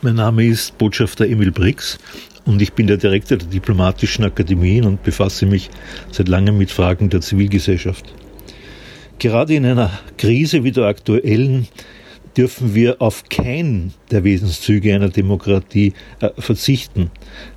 [0.02, 2.00] Mein Name ist Botschafter Emil Brix
[2.46, 5.70] und ich bin der Direktor der Diplomatischen Akademien und befasse mich
[6.12, 8.12] seit langem mit Fragen der Zivilgesellschaft.
[9.20, 11.68] Gerade in einer Krise wie der aktuellen
[12.38, 17.12] dürfen wir auf keinen der Wesenszüge einer Demokratie äh, verzichten.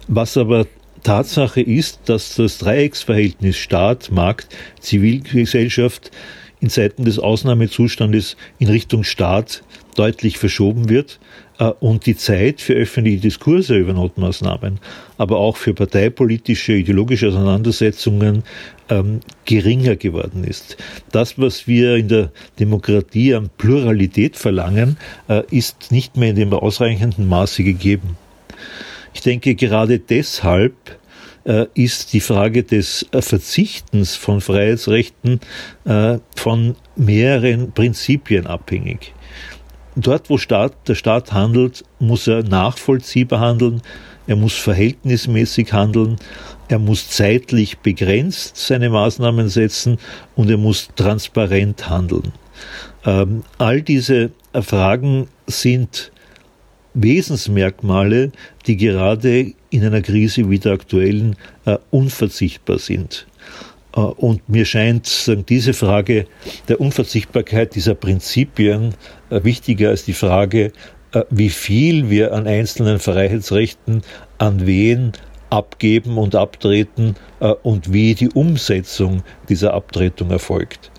[0.08, 0.66] Was aber
[1.02, 4.48] Tatsache ist, dass das Dreiecksverhältnis Staat, Markt,
[4.80, 6.10] Zivilgesellschaft
[6.60, 9.62] in Zeiten des Ausnahmezustandes in Richtung Staat
[9.96, 11.20] deutlich verschoben wird
[11.58, 14.80] äh, und die Zeit für öffentliche Diskurse über Notmaßnahmen,
[15.18, 18.42] aber auch für parteipolitische, ideologische Auseinandersetzungen
[18.88, 20.76] ähm, geringer geworden ist.
[21.12, 24.96] Das, was wir in der Demokratie an Pluralität verlangen,
[25.28, 28.16] äh, ist nicht mehr in dem ausreichenden Maße gegeben.
[29.14, 30.74] Ich denke, gerade deshalb
[31.44, 35.40] äh, ist die Frage des äh, Verzichtens von Freiheitsrechten
[35.84, 39.12] äh, von mehreren Prinzipien abhängig.
[39.96, 43.80] Dort, wo Staat, der Staat handelt, muss er nachvollziehbar handeln,
[44.26, 46.16] er muss verhältnismäßig handeln,
[46.68, 49.98] er muss zeitlich begrenzt seine Maßnahmen setzen
[50.34, 52.32] und er muss transparent handeln.
[53.04, 56.10] Ähm, all diese Fragen sind
[56.94, 58.30] Wesensmerkmale,
[58.66, 63.26] die gerade in einer Krise wie der aktuellen äh, unverzichtbar sind.
[63.94, 66.26] Äh, und mir scheint diese Frage
[66.68, 68.94] der Unverzichtbarkeit dieser Prinzipien
[69.30, 70.72] äh, wichtiger als die Frage,
[71.12, 74.02] äh, wie viel wir an einzelnen Freiheitsrechten
[74.38, 75.12] an wen
[75.54, 77.14] abgeben und abtreten
[77.62, 80.90] und wie die Umsetzung dieser Abtretung erfolgt.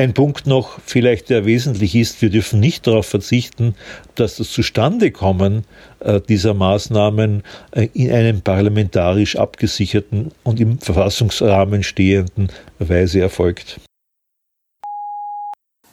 [0.00, 3.74] Ein Punkt noch, vielleicht der wesentlich ist, wir dürfen nicht darauf verzichten,
[4.14, 5.64] dass das Zustandekommen
[5.98, 13.78] äh, dieser Maßnahmen äh, in einem parlamentarisch abgesicherten und im Verfassungsrahmen stehenden Weise erfolgt.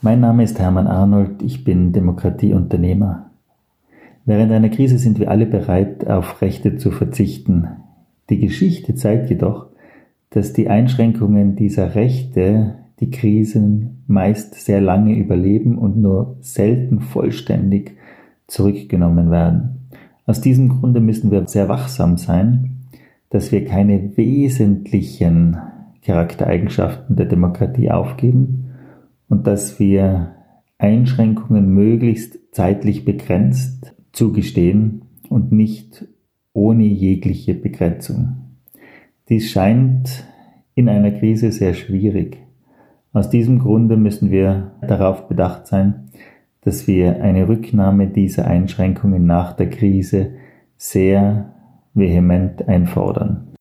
[0.02, 3.32] Mein Name ist Hermann Arnold, ich bin Demokratieunternehmer.
[4.24, 7.67] Während einer Krise sind wir alle bereit, auf Rechte zu verzichten.
[8.30, 9.68] Die Geschichte zeigt jedoch,
[10.30, 17.96] dass die Einschränkungen dieser Rechte die Krisen meist sehr lange überleben und nur selten vollständig
[18.48, 19.90] zurückgenommen werden.
[20.26, 22.88] Aus diesem Grunde müssen wir sehr wachsam sein,
[23.30, 25.58] dass wir keine wesentlichen
[26.04, 28.72] Charaktereigenschaften der Demokratie aufgeben
[29.30, 30.36] und dass wir
[30.78, 36.08] Einschränkungen möglichst zeitlich begrenzt zugestehen und nicht
[36.58, 38.38] ohne jegliche Begrenzung.
[39.30, 40.26] Dies scheint
[40.74, 42.38] in einer Krise sehr schwierig.
[43.13, 46.10] Aus diesem Grunde müssen wir darauf bedacht sein,
[46.62, 50.32] dass wir eine Rücknahme dieser Einschränkungen nach der Krise
[50.78, 51.54] sehr
[51.93, 53.54] vehement einfordern.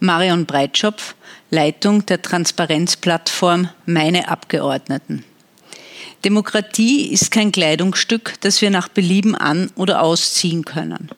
[0.00, 1.16] Marion Breitschopf,
[1.50, 5.24] Leitung der Transparenzplattform Meine Abgeordneten.
[6.24, 11.10] Demokratie ist kein Kleidungsstück, das wir nach Belieben an oder ausziehen können.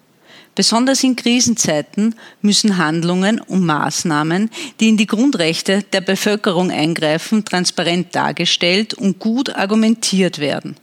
[0.56, 8.14] Besonders in Krisenzeiten müssen Handlungen und Maßnahmen, die in die Grundrechte der Bevölkerung eingreifen, transparent
[8.14, 10.76] dargestellt und gut argumentiert werden.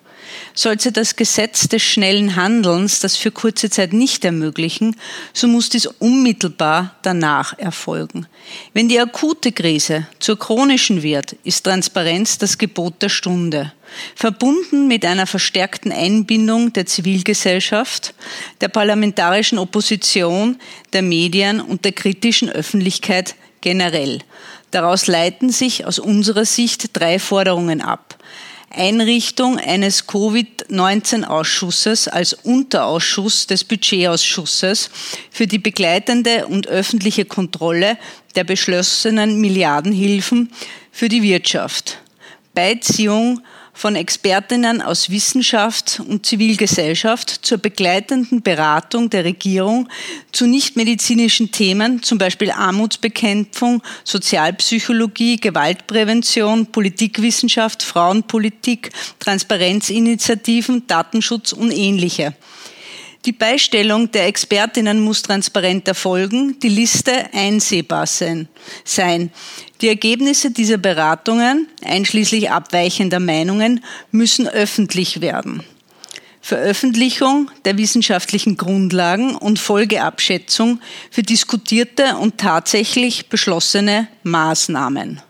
[0.54, 4.96] Sollte das Gesetz des schnellen Handelns das für kurze Zeit nicht ermöglichen,
[5.34, 8.28] so muss dies unmittelbar danach erfolgen.
[8.74, 13.74] Wenn die akute Krise zur chronischen wird, ist Transparenz das Gebot der Stunde.
[14.16, 18.14] Verbunden mit einer verstärkten Einbindung der Zivilgesellschaft,
[18.62, 20.60] der parlamentarischen Opposition,
[20.94, 24.20] der Medien und der kritischen Öffentlichkeit generell.
[24.72, 28.13] Daraus leiten sich aus unserer Sicht drei Forderungen ab.
[28.74, 34.90] Einrichtung eines Covid-19-Ausschusses als Unterausschuss des Budgetausschusses
[35.32, 37.98] für die begleitende und öffentliche Kontrolle
[38.36, 40.52] der beschlossenen Milliardenhilfen
[40.92, 41.98] für die Wirtschaft.
[42.54, 43.42] Beiziehung
[43.74, 49.90] von Expertinnen aus Wissenschaft und Zivilgesellschaft zur begleitenden Beratung der Regierung
[50.32, 62.36] zu nichtmedizinischen Themen, zum Beispiel Armutsbekämpfung, Sozialpsychologie, Gewaltprävention, Politikwissenschaft, Frauenpolitik, Transparenzinitiativen, Datenschutz und ähnliche.
[63.26, 69.32] Die Beistellung der Expertinnen muss transparent erfolgen, die Liste einsehbar sein.
[69.82, 73.82] Die Ergebnisse dieser Beratungen, einschließlich abweichender Meinungen,
[74.12, 75.64] müssen öffentlich werden.
[76.42, 85.22] Veröffentlichung der wissenschaftlichen Grundlagen und Folgeabschätzung für diskutierte und tatsächlich beschlossene Maßnahmen.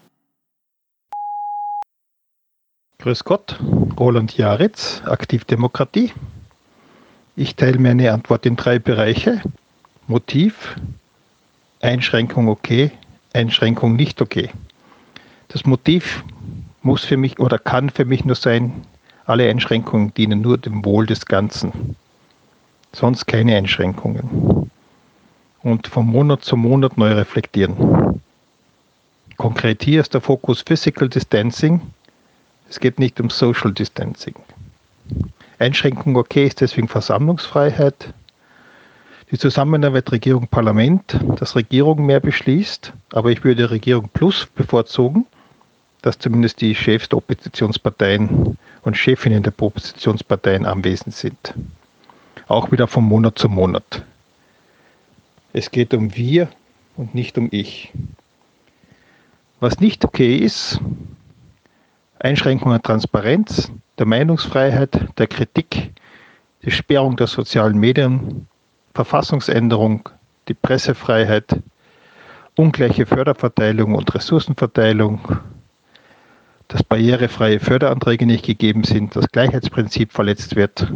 [2.98, 3.60] Grüß Gott,
[4.00, 6.12] Roland Jaritz, Aktivdemokratie.
[7.36, 9.42] Ich teile meine Antwort in drei Bereiche.
[10.08, 10.76] Motiv,
[11.82, 12.92] Einschränkung okay,
[13.34, 14.50] Einschränkung nicht okay.
[15.48, 16.24] Das Motiv
[16.84, 18.86] muss für mich oder kann für mich nur sein,
[19.26, 21.96] Alle Einschränkungen dienen nur dem Wohl des Ganzen.
[22.92, 24.70] Sonst keine Einschränkungen.
[25.62, 28.22] Und von Monat zu Monat neu reflektieren.
[29.38, 31.80] Konkret hier ist der Fokus Physical Distancing.
[32.70, 34.36] Es geht nicht um Social Distancing.
[35.60, 38.14] Einschränkung okay ist deswegen Versammlungsfreiheit.
[39.32, 45.26] Die Zusammenarbeit Regierung-Parlament, dass Regierung mehr beschließt, aber ich würde Regierung Plus bevorzugen,
[46.02, 51.54] dass zumindest die Chefs der Oppositionsparteien und Chefinnen der Oppositionsparteien anwesend sind.
[52.48, 54.04] Auch wieder von Monat zu Monat.
[55.54, 56.50] Es geht um wir
[56.98, 57.94] und nicht um ich.
[59.60, 60.82] Was nicht okay ist,
[62.20, 65.92] Einschränkungen Transparenz, der Meinungsfreiheit, der Kritik,
[66.64, 68.48] die Sperrung der sozialen Medien,
[68.94, 70.10] Verfassungsänderung,
[70.48, 71.56] die Pressefreiheit,
[72.56, 75.40] ungleiche Förderverteilung und Ressourcenverteilung,
[76.68, 80.92] dass barrierefreie Förderanträge nicht gegeben sind, das Gleichheitsprinzip verletzt wird,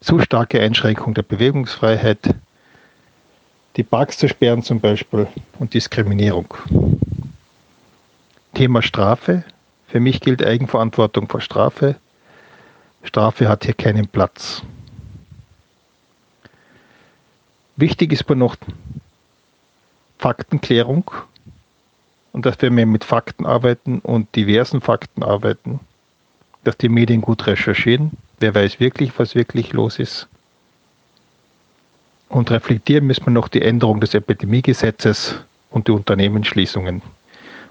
[0.00, 2.34] zu starke Einschränkung der Bewegungsfreiheit,
[3.76, 5.26] die Parks zu sperren zum Beispiel
[5.58, 6.54] und Diskriminierung.
[8.54, 9.44] Thema Strafe.
[9.90, 11.96] Für mich gilt Eigenverantwortung vor Strafe.
[13.02, 14.62] Strafe hat hier keinen Platz.
[17.74, 18.56] Wichtig ist aber noch
[20.18, 21.10] Faktenklärung
[22.32, 25.80] und dass wir mehr mit Fakten arbeiten und diversen Fakten arbeiten,
[26.62, 30.28] dass die Medien gut recherchieren, wer weiß wirklich, was wirklich los ist.
[32.28, 37.02] Und reflektieren müssen wir noch die Änderung des Epidemiegesetzes und die Unternehmensschließungen.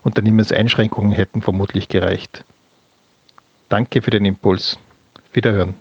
[0.03, 2.45] Unternehmenseinschränkungen hätten vermutlich gereicht.
[3.69, 4.79] Danke für den Impuls.
[5.33, 5.75] Wiederhören.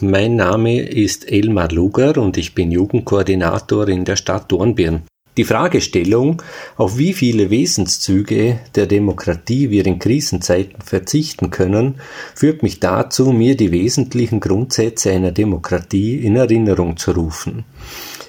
[0.00, 5.02] Mein Name ist Elmar Luger und ich bin Jugendkoordinator in der Stadt Dornbirn.
[5.38, 6.42] Die Fragestellung,
[6.76, 12.00] auf wie viele Wesenszüge der Demokratie wir in Krisenzeiten verzichten können,
[12.34, 17.64] führt mich dazu, mir die wesentlichen Grundsätze einer Demokratie in Erinnerung zu rufen.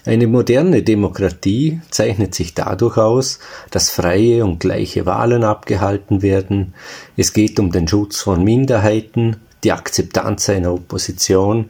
[0.05, 3.39] Eine moderne Demokratie zeichnet sich dadurch aus,
[3.71, 6.73] dass freie und gleiche Wahlen abgehalten werden,
[7.15, 11.69] es geht um den Schutz von Minderheiten, die Akzeptanz einer Opposition,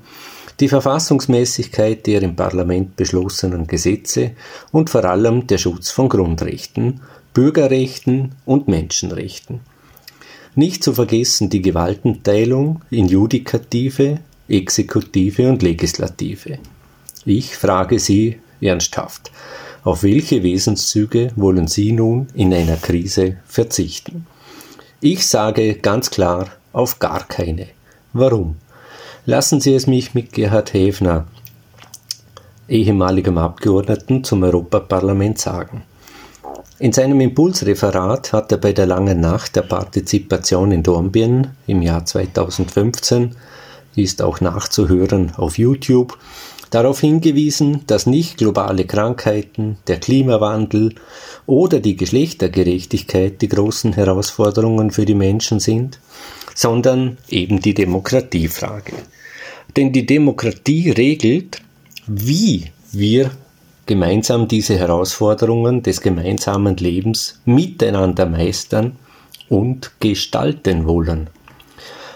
[0.59, 4.31] die Verfassungsmäßigkeit der im Parlament beschlossenen Gesetze
[4.71, 7.01] und vor allem der Schutz von Grundrechten,
[7.35, 9.59] Bürgerrechten und Menschenrechten.
[10.55, 16.59] Nicht zu vergessen die Gewaltenteilung in Judikative, Exekutive und Legislative.
[17.25, 19.31] Ich frage Sie ernsthaft,
[19.83, 24.27] auf welche Wesenszüge wollen Sie nun in einer Krise verzichten?
[24.99, 27.67] Ich sage ganz klar, auf gar keine.
[28.11, 28.57] Warum?
[29.25, 31.27] Lassen Sie es mich mit Gerhard Häfner,
[32.67, 35.83] ehemaligem Abgeordneten zum Europaparlament sagen.
[36.79, 42.05] In seinem Impulsreferat hat er bei der langen Nacht der Partizipation in Dornbirn im Jahr
[42.05, 43.35] 2015,
[43.95, 46.17] ist auch nachzuhören auf YouTube,
[46.73, 50.95] darauf hingewiesen, dass nicht globale Krankheiten, der Klimawandel
[51.45, 55.99] oder die Geschlechtergerechtigkeit die großen Herausforderungen für die Menschen sind,
[56.55, 58.93] sondern eben die Demokratiefrage.
[59.75, 61.61] Denn die Demokratie regelt,
[62.07, 63.31] wie wir
[63.85, 68.97] gemeinsam diese Herausforderungen des gemeinsamen Lebens miteinander meistern
[69.49, 71.29] und gestalten wollen.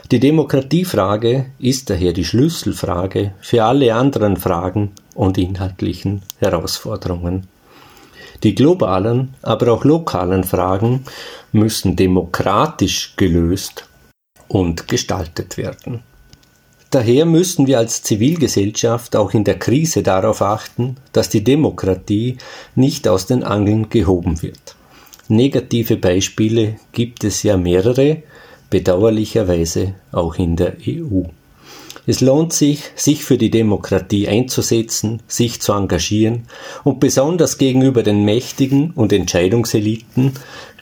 [0.10, 7.48] Die Demokratiefrage ist daher die Schlüsselfrage für alle anderen Fragen und inhaltlichen Herausforderungen.
[8.42, 11.04] Die globalen, aber auch lokalen Fragen
[11.52, 13.90] müssen demokratisch gelöst
[14.48, 16.04] und gestaltet werden.
[16.90, 22.38] Daher müssen wir als Zivilgesellschaft auch in der Krise darauf achten, dass die Demokratie
[22.76, 24.78] nicht aus den Angeln gehoben wird.
[25.28, 28.24] Negative Beispiele gibt es ja mehrere,
[28.70, 31.24] bedauerlicherweise auch in der EU.
[32.06, 36.44] Es lohnt sich, sich für die Demokratie einzusetzen, sich zu engagieren
[36.86, 40.34] und besonders gegenüber den Mächtigen und Entscheidungseliten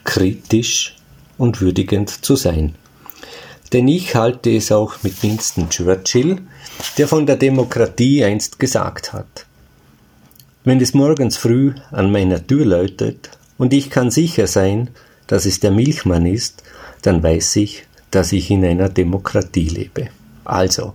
[0.04, 0.96] kritisch
[1.38, 2.76] und würdigend zu sein.
[3.74, 6.38] Denn ich halte es auch mit Winston Churchill,
[7.00, 9.48] der von der Demokratie einst gesagt hat.
[10.64, 14.92] Wenn es morgens früh an meiner Tür läutet und ich kann sicher sein,
[15.28, 16.64] dass es der Milchmann ist,
[17.06, 20.10] dann weiß ich, dass ich in einer Demokratie lebe.
[20.44, 20.94] Also,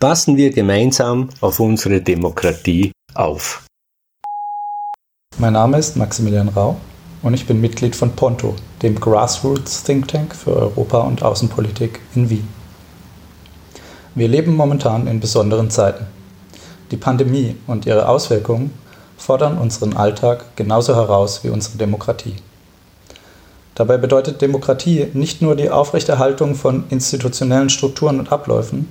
[0.00, 3.64] passen wir gemeinsam auf unsere Demokratie auf.
[5.38, 6.76] Mein Name ist Maximilian Rau
[7.22, 12.30] und ich bin Mitglied von Ponto, dem Grassroots Think Tank für Europa- und Außenpolitik in
[12.30, 12.48] Wien.
[14.14, 16.06] Wir leben momentan in besonderen Zeiten.
[16.90, 18.72] Die Pandemie und ihre Auswirkungen
[19.16, 22.36] fordern unseren Alltag genauso heraus wie unsere Demokratie.
[23.74, 28.88] Dabei bedeutet Demokratie nicht nur die Aufrechterhaltung von institutionellen Strukturen und Abläufen,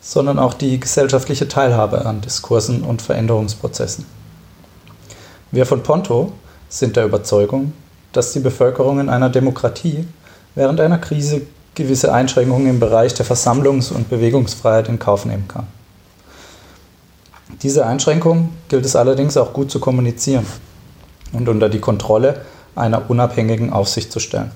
[0.00, 4.06] sondern auch die gesellschaftliche Teilhabe an Diskursen und Veränderungsprozessen.
[5.50, 6.32] Wir von Ponto
[6.68, 7.72] sind der Überzeugung,
[8.12, 10.06] dass die Bevölkerung in einer Demokratie
[10.54, 11.42] während einer Krise
[11.74, 15.66] gewisse Einschränkungen im Bereich der Versammlungs- und Bewegungsfreiheit in Kauf nehmen kann.
[17.62, 20.46] Diese Einschränkungen gilt es allerdings auch gut zu kommunizieren
[21.32, 22.40] und unter die Kontrolle
[22.78, 24.50] einer unabhängigen Aufsicht zu stellen.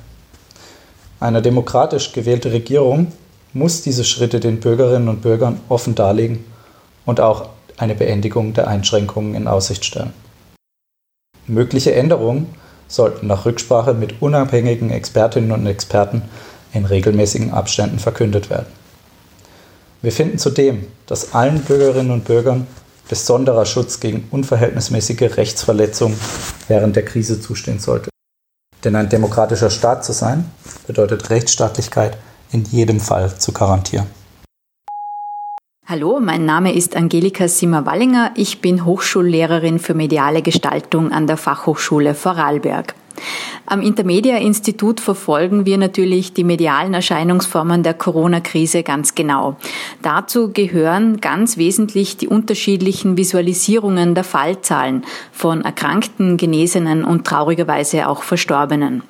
[1.20, 3.12] Eine demokratisch gewählte Regierung
[3.52, 6.44] muss diese Schritte den Bürgerinnen und Bürgern offen darlegen
[7.04, 10.12] und auch eine Beendigung der Einschränkungen in Aussicht stellen.
[11.46, 12.54] Mögliche Änderungen
[12.88, 16.22] sollten nach Rücksprache mit unabhängigen Expertinnen und Experten
[16.72, 18.66] in regelmäßigen Abständen verkündet werden.
[20.02, 22.66] Wir finden zudem, dass allen Bürgerinnen und Bürgern
[23.08, 26.18] besonderer Schutz gegen unverhältnismäßige Rechtsverletzungen
[26.68, 28.11] während der Krise zustehen sollte.
[28.84, 30.50] Denn ein demokratischer Staat zu sein,
[30.86, 32.16] bedeutet Rechtsstaatlichkeit
[32.50, 34.06] in jedem Fall zu garantieren.
[35.86, 38.32] Hallo, mein Name ist Angelika Simmer-Wallinger.
[38.36, 42.94] Ich bin Hochschullehrerin für mediale Gestaltung an der Fachhochschule Vorarlberg.
[43.66, 49.56] Am Intermedia-Institut verfolgen wir natürlich die medialen Erscheinungsformen der Corona-Krise ganz genau.
[50.02, 58.22] Dazu gehören ganz wesentlich die unterschiedlichen Visualisierungen der Fallzahlen von Erkrankten, Genesenen und traurigerweise auch
[58.22, 59.02] Verstorbenen.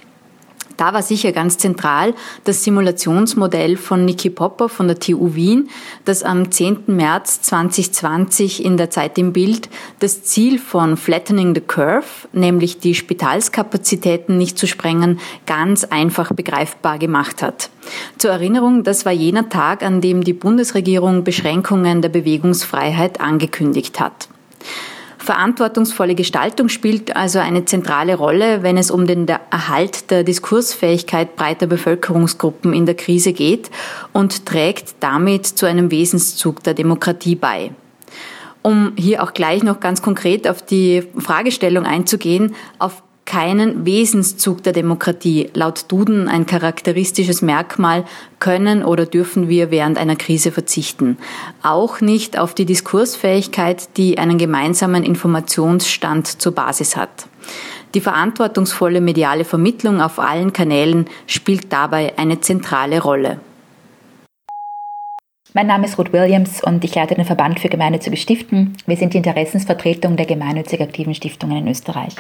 [0.77, 2.15] Da war sicher ganz zentral
[2.45, 5.69] das Simulationsmodell von Niki Popper von der TU Wien,
[6.05, 6.85] das am 10.
[6.87, 9.69] März 2020 in der Zeit im Bild
[9.99, 16.99] das Ziel von Flattening the Curve, nämlich die Spitalskapazitäten nicht zu sprengen, ganz einfach begreifbar
[16.99, 17.71] gemacht hat.
[18.19, 24.29] Zur Erinnerung, das war jener Tag, an dem die Bundesregierung Beschränkungen der Bewegungsfreiheit angekündigt hat.
[25.23, 31.69] Verantwortungsvolle Gestaltung spielt also eine zentrale Rolle, wenn es um den Erhalt der Diskursfähigkeit breiter
[31.69, 33.71] Bevölkerungsgruppen in der Krise geht
[34.13, 37.71] und trägt damit zu einem Wesenszug der Demokratie bei.
[38.63, 44.73] Um hier auch gleich noch ganz konkret auf die Fragestellung einzugehen, auf keinen Wesenszug der
[44.73, 45.51] Demokratie.
[45.55, 48.05] Laut Duden ein charakteristisches Merkmal
[48.39, 51.17] können oder dürfen wir während einer Krise verzichten.
[51.63, 57.29] Auch nicht auf die Diskursfähigkeit, die einen gemeinsamen Informationsstand zur Basis hat.
[57.95, 63.39] Die verantwortungsvolle mediale Vermittlung auf allen Kanälen spielt dabei eine zentrale Rolle.
[65.55, 68.75] Mein Name ist Ruth Williams und ich leite den Verband für gemeinnützige Stiften.
[68.87, 72.15] Wir sind die Interessensvertretung der gemeinnützig aktiven Stiftungen in Österreich.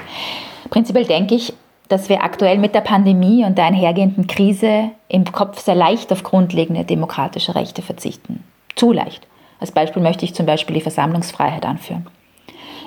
[0.73, 1.53] Prinzipiell denke ich,
[1.89, 6.23] dass wir aktuell mit der Pandemie und der einhergehenden Krise im Kopf sehr leicht auf
[6.23, 8.43] grundlegende demokratische Rechte verzichten.
[8.75, 9.27] Zu leicht.
[9.61, 12.07] Als Beispiel möchte ich zum Beispiel die Versammlungsfreiheit anführen.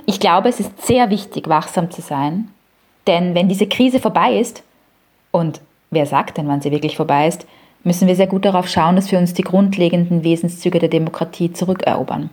[0.07, 2.49] Ich glaube, es ist sehr wichtig, wachsam zu sein,
[3.05, 4.63] denn wenn diese Krise vorbei ist,
[5.29, 5.61] und
[5.91, 7.45] wer sagt denn, wann sie wirklich vorbei ist,
[7.83, 12.31] müssen wir sehr gut darauf schauen, dass wir uns die grundlegenden Wesenszüge der Demokratie zurückerobern.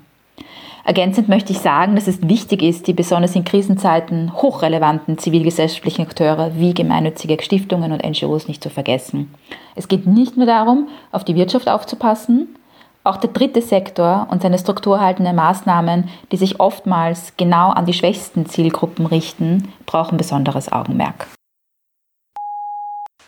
[0.85, 6.57] Ergänzend möchte ich sagen, dass es wichtig ist, die besonders in Krisenzeiten hochrelevanten zivilgesellschaftlichen Akteure
[6.57, 9.33] wie gemeinnützige Stiftungen und NGOs nicht zu vergessen.
[9.77, 12.57] Es geht nicht nur darum, auf die Wirtschaft aufzupassen,
[13.05, 18.47] auch der dritte Sektor und seine strukturhaltenden Maßnahmen, die sich oftmals genau an die schwächsten
[18.47, 21.27] Zielgruppen richten, brauchen besonderes Augenmerk.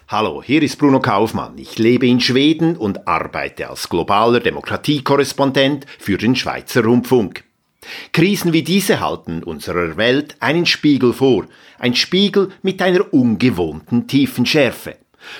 [0.06, 1.56] Hallo, hier ist Bruno Kaufmann.
[1.56, 7.42] Ich lebe in Schweden und arbeite als globaler Demokratiekorrespondent für den Schweizer Rundfunk.
[8.12, 11.46] Krisen wie diese halten unserer Welt einen Spiegel vor,
[11.78, 14.96] ein Spiegel mit einer ungewohnten tiefen Schärfe.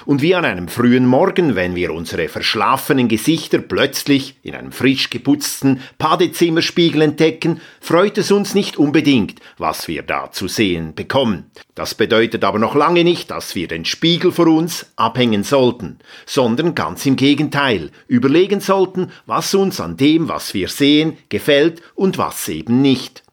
[0.06, 5.10] Und wie an einem frühen Morgen, wenn wir unsere verschlafenen Gesichter plötzlich in einem frisch
[5.10, 11.50] geputzten Badezimmerspiegel entdecken, freut es uns nicht unbedingt, was wir da zu sehen bekommen.
[11.74, 16.74] Das bedeutet aber noch lange nicht, dass wir den Spiegel vor uns abhängen sollten, sondern
[16.74, 22.48] ganz im Gegenteil, überlegen sollten, was uns an dem, was wir sehen, gefällt und was
[22.48, 23.24] eben nicht.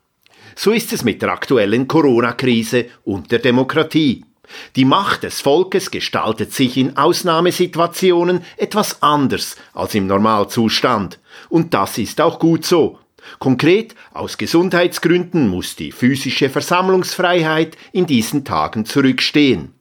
[0.56, 4.26] So ist es mit der aktuellen Corona-Krise und der Demokratie.
[4.76, 11.20] Die Macht des Volkes gestaltet sich in Ausnahmesituationen etwas anders als im Normalzustand.
[11.50, 13.00] Und das ist auch gut so.
[13.40, 19.74] Konkret, aus Gesundheitsgründen muss die physische Versammlungsfreiheit in diesen Tagen zurückstehen.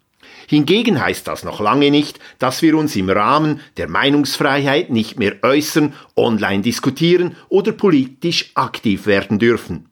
[0.46, 5.36] Hingegen heißt das noch lange nicht, dass wir uns im Rahmen der Meinungsfreiheit nicht mehr
[5.42, 9.89] äußern, online diskutieren oder politisch aktiv werden dürfen.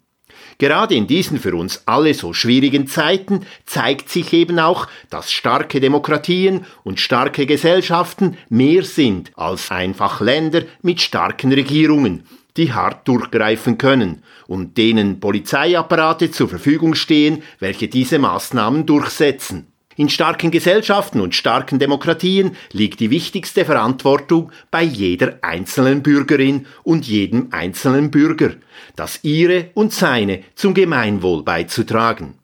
[0.58, 5.80] Gerade in diesen für uns alle so schwierigen Zeiten zeigt sich eben auch, dass starke
[5.80, 12.24] Demokratien und starke Gesellschaften mehr sind als einfach Länder mit starken Regierungen,
[12.56, 19.68] die hart durchgreifen können und denen Polizeiapparate zur Verfügung stehen, welche diese Maßnahmen durchsetzen.
[19.98, 27.04] In starken Gesellschaften und starken Demokratien liegt die wichtigste Verantwortung bei jeder einzelnen Bürgerin und
[27.04, 28.52] jedem einzelnen Bürger,
[28.94, 32.34] das ihre und seine zum Gemeinwohl beizutragen.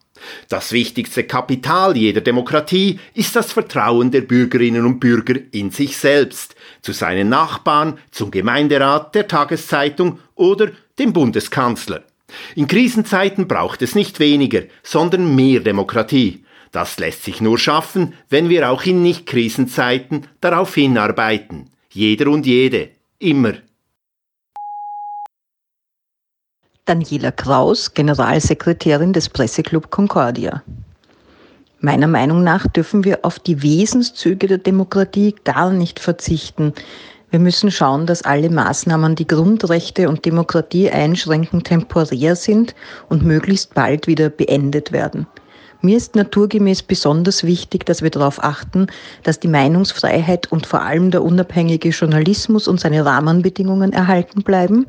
[0.49, 6.57] Das wichtigste Kapital jeder Demokratie ist das Vertrauen der Bürgerinnen und Bürger in sich selbst,
[6.83, 12.03] zu seinen Nachbarn, zum Gemeinderat, der Tageszeitung oder dem Bundeskanzler.
[12.57, 16.44] In Krisenzeiten braucht es nicht weniger, sondern mehr Demokratie.
[16.75, 21.71] Das lässt sich nur schaffen, wenn wir auch in Nicht-Krisenzeiten darauf hinarbeiten.
[21.89, 22.89] Jeder und jede.
[23.21, 23.53] Immer.
[26.85, 30.65] Daniela Kraus, Generalsekretärin des Presseclub Concordia.
[31.79, 36.75] Meiner Meinung nach dürfen wir auf die Wesenszüge der Demokratie gar nicht verzichten.
[37.31, 42.75] Wir müssen schauen, dass alle Maßnahmen, die Grundrechte und Demokratie einschränken, temporär sind
[43.09, 45.29] und möglichst bald wieder beendet werden.
[45.85, 48.87] Mir ist naturgemäß besonders wichtig, dass wir darauf achten,
[49.23, 54.87] dass die Meinungsfreiheit und vor allem der unabhängige Journalismus und seine Rahmenbedingungen erhalten bleiben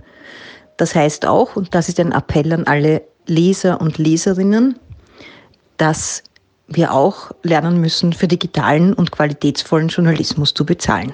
[0.77, 4.77] das heißt auch, und das ist ein Appell an alle Leser und Leserinnen,
[5.77, 6.23] dass
[6.67, 11.13] wir auch lernen müssen, für digitalen und qualitätsvollen Journalismus zu bezahlen.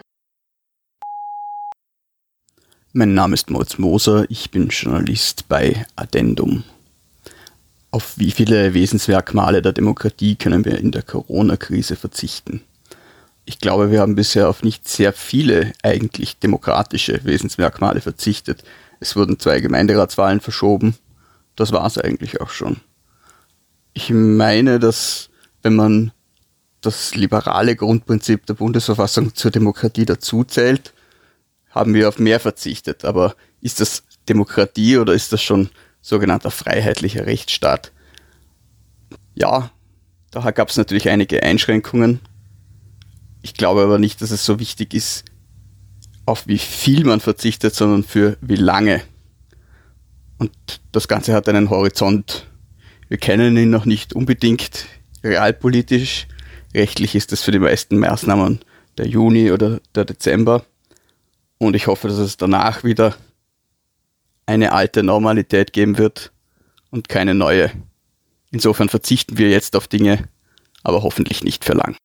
[2.94, 6.64] Mein Name ist Moritz Moser, ich bin Journalist bei Addendum.
[7.92, 12.64] Auf wie viele Wesensmerkmale der Demokratie können wir in der Corona-Krise verzichten?
[13.44, 18.64] Ich glaube, wir haben bisher auf nicht sehr viele eigentlich demokratische Wesensmerkmale verzichtet.
[19.02, 20.96] Es wurden zwei Gemeinderatswahlen verschoben.
[21.58, 22.78] Das war es eigentlich auch schon.
[23.94, 25.30] Ich meine, dass
[25.62, 26.12] wenn man
[26.80, 30.94] das liberale Grundprinzip der Bundesverfassung zur Demokratie dazuzählt,
[31.70, 33.04] haben wir auf mehr verzichtet.
[33.04, 35.70] Aber ist das Demokratie oder ist das schon
[36.02, 37.92] sogenannter freiheitlicher Rechtsstaat?
[39.36, 39.72] Ja,
[40.32, 42.20] da gab es natürlich einige Einschränkungen.
[43.42, 45.26] Ich glaube aber nicht, dass es so wichtig ist,
[46.26, 49.02] auf wie viel man verzichtet, sondern für wie lange.
[50.38, 50.52] Und
[50.92, 52.48] das Ganze hat einen Horizont.
[53.08, 54.86] Wir kennen ihn noch nicht unbedingt
[55.24, 56.28] realpolitisch.
[56.74, 58.62] Rechtlich ist es für die meisten Maßnahmen
[58.98, 60.64] der Juni oder der Dezember.
[61.58, 63.16] Und ich hoffe, dass es danach wieder
[64.52, 66.32] eine alte Normalität geben wird
[66.92, 67.72] und keine neue.
[68.52, 70.28] Insofern verzichten wir jetzt auf Dinge,
[70.84, 71.96] aber hoffentlich nicht für lang.